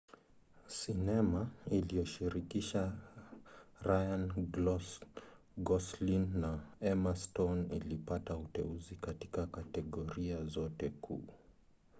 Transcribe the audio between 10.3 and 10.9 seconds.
zote